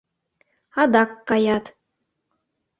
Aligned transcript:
Адак 0.81 1.09
каят. 1.27 1.65